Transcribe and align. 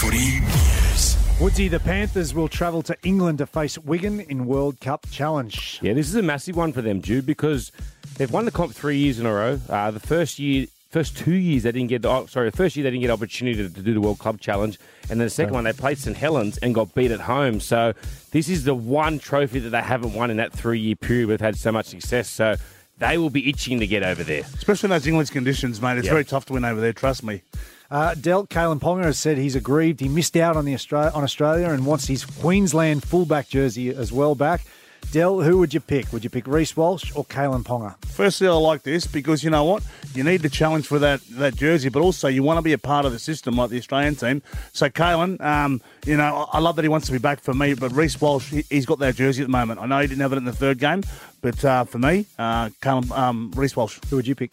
Footy 0.00 0.40
News. 0.40 1.16
Woodsy, 1.40 1.68
the 1.68 1.80
Panthers 1.80 2.32
will 2.32 2.46
travel 2.46 2.82
to 2.82 2.96
England 3.02 3.38
to 3.38 3.46
face 3.46 3.76
Wigan 3.78 4.20
in 4.20 4.46
World 4.46 4.80
Cup 4.80 5.06
Challenge. 5.10 5.80
Yeah, 5.82 5.94
this 5.94 6.08
is 6.08 6.14
a 6.14 6.22
massive 6.22 6.56
one 6.56 6.72
for 6.72 6.82
them, 6.82 7.02
Jude, 7.02 7.26
because 7.26 7.72
they've 8.16 8.30
won 8.30 8.44
the 8.44 8.52
comp 8.52 8.74
three 8.74 8.96
years 8.96 9.18
in 9.18 9.26
a 9.26 9.32
row. 9.32 9.58
Uh, 9.68 9.90
the 9.90 9.98
first 9.98 10.38
year, 10.38 10.68
first 10.90 11.16
two 11.16 11.34
years 11.34 11.64
they 11.64 11.72
didn't 11.72 11.88
get. 11.88 12.02
the, 12.02 12.08
Oh, 12.08 12.26
sorry, 12.26 12.48
the 12.48 12.56
first 12.56 12.76
year 12.76 12.84
they 12.84 12.90
didn't 12.90 13.02
get 13.02 13.10
opportunity 13.10 13.56
to, 13.56 13.74
to 13.74 13.82
do 13.82 13.92
the 13.92 14.00
World 14.00 14.20
Club 14.20 14.38
Challenge, 14.40 14.78
and 15.10 15.18
then 15.18 15.26
the 15.26 15.30
second 15.30 15.52
one 15.52 15.64
they 15.64 15.72
played 15.72 15.98
St 15.98 16.16
Helens 16.16 16.58
and 16.58 16.76
got 16.76 16.94
beat 16.94 17.10
at 17.10 17.20
home. 17.20 17.58
So 17.58 17.92
this 18.30 18.48
is 18.48 18.62
the 18.62 18.74
one 18.74 19.18
trophy 19.18 19.58
that 19.58 19.70
they 19.70 19.82
haven't 19.82 20.14
won 20.14 20.30
in 20.30 20.36
that 20.36 20.52
three-year 20.52 20.94
period. 20.94 21.28
We've 21.28 21.40
had 21.40 21.56
so 21.56 21.72
much 21.72 21.86
success, 21.86 22.28
so 22.28 22.54
they 23.00 23.18
will 23.18 23.30
be 23.30 23.48
itching 23.48 23.80
to 23.80 23.86
get 23.86 24.02
over 24.04 24.22
there. 24.22 24.42
Especially 24.54 24.86
in 24.86 24.90
those 24.90 25.06
English 25.06 25.30
conditions, 25.30 25.80
mate. 25.82 25.98
It's 25.98 26.04
Yep. 26.06 26.12
very 26.12 26.24
tough 26.24 26.46
to 26.46 26.52
win 26.52 26.64
over 26.64 26.80
there, 26.80 26.92
trust 26.92 27.24
me. 27.24 27.42
Uh, 27.90 28.14
Dell 28.14 28.46
Kalyn 28.46 28.78
Ponga 28.78 29.02
has 29.04 29.18
said 29.18 29.36
he's 29.36 29.56
aggrieved. 29.56 29.98
He 29.98 30.08
missed 30.08 30.36
out 30.36 30.56
on 30.56 30.64
the 30.64 30.74
Austra- 30.74 31.12
on 31.12 31.24
Australia 31.24 31.70
and 31.70 31.84
wants 31.84 32.06
his 32.06 32.24
Queensland 32.24 33.02
fullback 33.02 33.48
jersey 33.48 33.88
as 33.90 34.12
well 34.12 34.36
back. 34.36 34.60
Dell, 35.12 35.40
who 35.40 35.58
would 35.58 35.74
you 35.74 35.80
pick? 35.80 36.12
Would 36.12 36.22
you 36.22 36.30
pick 36.30 36.46
Reece 36.46 36.76
Walsh 36.76 37.10
or 37.16 37.24
Kalyn 37.24 37.64
Ponga? 37.64 37.96
Firstly, 38.06 38.46
I 38.46 38.52
like 38.52 38.84
this 38.84 39.08
because 39.08 39.42
you 39.42 39.50
know 39.50 39.64
what? 39.64 39.82
You 40.14 40.22
need 40.22 40.42
the 40.42 40.48
challenge 40.48 40.86
for 40.86 41.00
that, 41.00 41.20
that 41.30 41.56
jersey, 41.56 41.88
but 41.88 42.00
also 42.00 42.28
you 42.28 42.44
want 42.44 42.58
to 42.58 42.62
be 42.62 42.72
a 42.74 42.78
part 42.78 43.04
of 43.04 43.10
the 43.10 43.18
system 43.18 43.56
like 43.56 43.70
the 43.70 43.78
Australian 43.78 44.14
team. 44.14 44.40
So, 44.72 44.88
Kalyn, 44.88 45.40
um, 45.40 45.80
you 46.06 46.16
know, 46.16 46.46
I 46.52 46.60
love 46.60 46.76
that 46.76 46.82
he 46.82 46.88
wants 46.88 47.06
to 47.06 47.12
be 47.12 47.18
back 47.18 47.40
for 47.40 47.52
me, 47.52 47.74
but 47.74 47.90
Reece 47.90 48.20
Walsh, 48.20 48.50
he- 48.50 48.64
he's 48.70 48.86
got 48.86 49.00
that 49.00 49.16
jersey 49.16 49.42
at 49.42 49.46
the 49.48 49.52
moment. 49.52 49.80
I 49.80 49.86
know 49.86 49.98
he 50.00 50.06
didn't 50.06 50.20
have 50.20 50.32
it 50.32 50.36
in 50.36 50.44
the 50.44 50.52
third 50.52 50.78
game, 50.78 51.02
but 51.42 51.64
uh, 51.64 51.82
for 51.84 51.98
me, 51.98 52.26
uh, 52.38 52.68
Kalyn, 52.80 53.10
um, 53.10 53.50
Reece 53.56 53.74
Walsh. 53.76 53.98
Who 54.10 54.16
would 54.16 54.28
you 54.28 54.36
pick? 54.36 54.52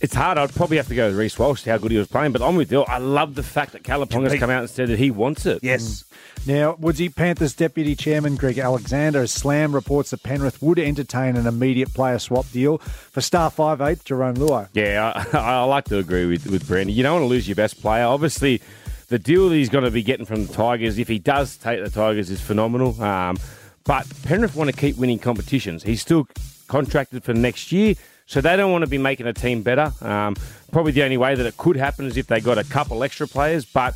It's 0.00 0.14
hard. 0.14 0.36
I'd 0.38 0.54
probably 0.54 0.76
have 0.76 0.88
to 0.88 0.94
go 0.94 1.08
with 1.08 1.16
Reece 1.16 1.38
Walsh, 1.38 1.64
how 1.64 1.78
good 1.78 1.90
he 1.90 1.96
was 1.96 2.08
playing, 2.08 2.32
but 2.32 2.42
I'm 2.42 2.56
with 2.56 2.70
you. 2.70 2.82
I 2.82 2.98
love 2.98 3.34
the 3.34 3.42
fact 3.42 3.72
that 3.72 3.82
Kalyn 3.82 4.06
Ponga's 4.08 4.38
come 4.38 4.50
out 4.50 4.60
and 4.60 4.70
said 4.70 4.88
that 4.88 4.98
he 4.98 5.10
wants 5.10 5.46
it. 5.46 5.60
Yes. 5.62 6.04
Now, 6.46 6.76
Woodsy 6.78 7.08
Panthers 7.08 7.54
Deputy 7.54 7.96
Chairman 7.96 8.36
Greg 8.36 8.58
Alexander 8.58 9.20
has 9.20 9.32
slammed 9.32 9.72
reports 9.72 10.10
that 10.10 10.22
Penrith 10.22 10.60
would 10.60 10.78
entertain 10.78 11.36
an 11.36 11.46
immediate 11.46 11.94
player 11.94 12.18
swap 12.18 12.50
deal 12.50 12.78
for 12.78 13.22
star 13.22 13.50
five-eighth 13.50 14.04
Jarome 14.04 14.36
Luai. 14.36 14.68
Yeah, 14.74 15.24
I, 15.32 15.38
I 15.38 15.64
like 15.64 15.86
to 15.86 15.98
agree 15.98 16.26
with, 16.26 16.46
with 16.46 16.66
Brandy. 16.68 16.92
You 16.92 17.02
don't 17.02 17.14
want 17.14 17.22
to 17.22 17.28
lose 17.28 17.48
your 17.48 17.56
best 17.56 17.80
player. 17.80 18.04
Obviously, 18.04 18.60
the 19.08 19.18
deal 19.18 19.48
that 19.48 19.54
he's 19.54 19.70
going 19.70 19.84
to 19.84 19.90
be 19.90 20.02
getting 20.02 20.26
from 20.26 20.46
the 20.46 20.52
Tigers, 20.52 20.98
if 20.98 21.08
he 21.08 21.18
does 21.18 21.56
take 21.56 21.82
the 21.82 21.90
Tigers, 21.90 22.30
is 22.30 22.40
phenomenal. 22.40 23.00
Um, 23.02 23.38
but 23.84 24.06
Penrith 24.24 24.56
want 24.56 24.70
to 24.70 24.76
keep 24.76 24.96
winning 24.96 25.18
competitions. 25.18 25.82
He's 25.82 26.02
still 26.02 26.26
contracted 26.68 27.22
for 27.22 27.34
next 27.34 27.70
year, 27.72 27.94
so 28.26 28.40
they 28.40 28.56
don't 28.56 28.72
want 28.72 28.82
to 28.82 28.90
be 28.90 28.98
making 28.98 29.26
a 29.26 29.32
team 29.32 29.62
better. 29.62 29.92
Um, 30.00 30.36
probably 30.72 30.92
the 30.92 31.02
only 31.02 31.16
way 31.16 31.34
that 31.34 31.46
it 31.46 31.56
could 31.56 31.76
happen 31.76 32.06
is 32.06 32.16
if 32.16 32.26
they 32.26 32.40
got 32.40 32.58
a 32.58 32.64
couple 32.64 33.02
extra 33.04 33.26
players, 33.28 33.64
but 33.64 33.94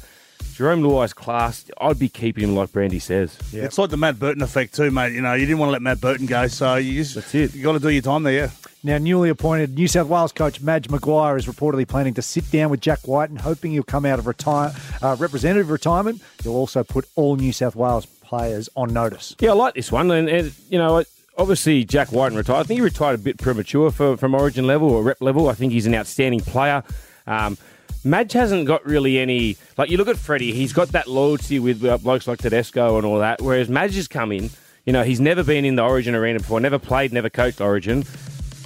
Jarome 0.58 0.82
Luai's 0.82 1.12
class, 1.12 1.64
I'd 1.80 1.98
be 1.98 2.08
keeping 2.08 2.44
him 2.44 2.56
like 2.56 2.72
Brandy 2.72 2.98
says. 2.98 3.38
It's 3.52 3.78
like 3.78 3.90
the 3.90 3.96
Matt 3.96 4.18
Burton 4.18 4.42
effect 4.42 4.74
too, 4.74 4.90
mate. 4.90 5.12
You 5.12 5.20
know, 5.20 5.34
you 5.34 5.46
didn't 5.46 5.58
want 5.58 5.68
to 5.68 5.72
let 5.72 5.82
Matt 5.82 6.00
Burton 6.00 6.26
go, 6.26 6.48
so 6.48 6.74
you 6.76 6.94
just 6.94 7.14
That's 7.14 7.34
it. 7.34 7.54
You 7.54 7.62
got 7.62 7.72
to 7.72 7.78
do 7.78 7.88
your 7.88 8.02
time 8.02 8.24
there. 8.24 8.32
Yeah. 8.32 8.50
Now, 8.82 8.98
newly 8.98 9.28
appointed 9.28 9.74
New 9.74 9.88
South 9.88 10.08
Wales 10.08 10.32
coach 10.32 10.60
Madge 10.60 10.88
Maguire 10.88 11.36
is 11.36 11.46
reportedly 11.46 11.86
planning 11.86 12.14
to 12.14 12.22
sit 12.22 12.50
down 12.50 12.70
with 12.70 12.80
Jack 12.80 13.06
Wighton 13.06 13.36
and 13.36 13.40
hoping 13.40 13.72
he'll 13.72 13.82
come 13.82 14.04
out 14.04 14.18
of 14.18 14.26
retire, 14.26 14.72
uh, 15.02 15.16
representative 15.18 15.70
retirement. 15.70 16.22
He'll 16.42 16.54
also 16.54 16.84
put 16.84 17.08
all 17.16 17.36
New 17.36 17.52
South 17.52 17.74
Wales 17.74 18.06
players 18.06 18.68
on 18.76 18.92
notice. 18.92 19.34
Yeah, 19.40 19.50
I 19.50 19.54
like 19.54 19.74
this 19.74 19.90
one, 19.90 20.10
and, 20.10 20.28
and 20.28 20.52
you 20.68 20.78
know, 20.78 21.02
obviously 21.38 21.84
Jack 21.84 22.12
Wighton 22.12 22.36
retired. 22.36 22.60
I 22.60 22.62
think 22.64 22.78
he 22.78 22.82
retired 22.82 23.14
a 23.20 23.22
bit 23.22 23.38
premature 23.38 23.90
for, 23.90 24.16
from 24.16 24.34
Origin 24.34 24.66
level 24.66 24.90
or 24.90 25.02
rep 25.02 25.20
level. 25.20 25.48
I 25.48 25.54
think 25.54 25.72
he's 25.72 25.86
an 25.86 25.94
outstanding 25.94 26.40
player. 26.40 26.82
Um, 27.26 27.56
Madge 28.04 28.32
hasn't 28.32 28.66
got 28.66 28.84
really 28.84 29.18
any 29.18 29.56
like 29.76 29.90
you 29.90 29.96
look 29.96 30.08
at 30.08 30.16
Freddie. 30.16 30.52
He's 30.52 30.72
got 30.72 30.88
that 30.88 31.08
loyalty 31.08 31.58
with 31.58 31.84
uh, 31.84 31.98
blokes 31.98 32.26
like 32.26 32.38
Tedesco 32.38 32.96
and 32.96 33.06
all 33.06 33.18
that. 33.20 33.40
Whereas 33.40 33.68
Madge 33.68 33.94
has 33.94 34.08
come 34.08 34.32
in. 34.32 34.50
You 34.84 34.92
know, 34.92 35.02
he's 35.02 35.20
never 35.20 35.44
been 35.44 35.64
in 35.64 35.76
the 35.76 35.82
Origin 35.82 36.14
arena 36.14 36.38
before, 36.38 36.60
never 36.60 36.78
played, 36.78 37.12
never 37.12 37.28
coached 37.28 37.60
Origin, 37.60 38.04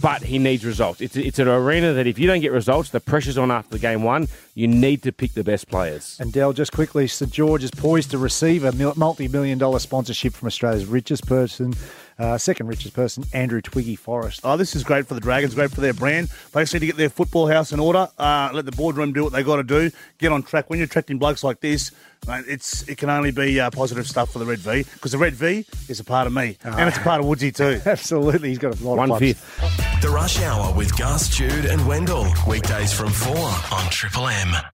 but 0.01 0.23
he 0.23 0.39
needs 0.39 0.65
results. 0.65 1.01
It's, 1.01 1.17
it's 1.17 1.41
an 1.41 1.49
arena 1.49 1.95
that 1.95 2.07
if 2.07 2.17
you 2.17 2.29
don't 2.29 2.41
get 2.41 2.53
results, 2.53 2.91
the 2.91 3.01
pressure's 3.01 3.39
on 3.39 3.51
after 3.51 3.77
game 3.77 4.05
one. 4.05 4.29
You 4.55 4.69
need 4.69 5.03
to 5.03 5.11
pick 5.11 5.33
the 5.33 5.43
best 5.43 5.69
players. 5.69 6.17
And 6.21 6.33
Dell, 6.33 6.53
just 6.53 6.71
quickly, 6.71 7.09
St 7.09 7.33
George 7.33 7.65
is 7.65 7.73
poised 7.73 8.13
to 8.13 8.19
receive 8.19 8.63
a 8.63 8.95
multi-million 8.95 9.59
dollar 9.59 9.81
sponsorship 9.81 10.35
from 10.35 10.47
Australia's 10.47 10.87
richest 10.87 11.27
person, 11.27 11.75
uh, 12.19 12.39
second 12.39 12.67
richest 12.67 12.95
person, 12.95 13.25
Andrew 13.33 13.61
Twiggy 13.61 13.97
Forrest. 13.97 14.41
Oh, 14.45 14.57
this 14.57 14.75
is 14.77 14.85
great 14.85 15.07
for 15.07 15.15
the 15.15 15.21
Dragons, 15.21 15.55
great 15.55 15.71
for 15.71 15.81
their 15.81 15.93
brand. 15.95 16.29
They 16.53 16.63
just 16.63 16.73
need 16.75 16.81
to 16.81 16.87
get 16.87 16.97
their 16.97 17.09
football 17.09 17.47
house 17.49 17.73
in 17.73 17.81
order. 17.81 18.09
Uh, 18.19 18.51
let 18.53 18.65
the 18.67 18.73
boardroom 18.73 19.13
do 19.13 19.25
what 19.25 19.33
they 19.33 19.43
got 19.43 19.57
to 19.57 19.63
do. 19.63 19.91
Get 20.19 20.33
on 20.33 20.43
track. 20.43 20.69
When 20.71 20.79
you're 20.79 20.87
attracting 20.87 21.19
blokes 21.19 21.43
like 21.43 21.61
this, 21.61 21.91
mate, 22.27 22.45
it's 22.49 22.87
it 22.89 22.99
can 22.99 23.11
only 23.11 23.31
be 23.31 23.59
uh, 23.61 23.71
positive 23.71 24.07
stuff 24.07 24.33
for 24.33 24.39
the 24.39 24.45
Red 24.47 24.59
V 24.61 24.85
because 24.95 25.13
the 25.13 25.19
Red 25.19 25.35
V 25.35 25.65
is 25.89 26.01
a 26.01 26.05
part 26.05 26.27
of 26.27 26.33
me 26.33 26.57
and 26.63 26.89
it's 26.89 26.99
a 26.99 27.01
part 27.01 27.21
of 27.21 27.27
Woodsy 27.27 27.51
too. 27.53 27.81
Absolutely, 27.87 28.51
he's 28.51 28.59
got 28.59 28.79
a 28.81 28.85
lot 28.85 28.97
One 28.97 29.11
of 29.11 29.19
clubs. 29.19 29.39
fifth. 29.41 30.03
The 30.03 30.09
Rush 30.09 30.41
Hour 30.43 30.75
with 30.75 30.97
Gus, 30.99 31.29
Jude, 31.29 31.65
and 31.67 31.87
Wendell. 31.87 32.27
Weekdays 32.49 32.93
from 32.93 33.11
4 33.11 33.37
on 33.37 33.91
Triple 33.91 34.27
M. 34.29 34.72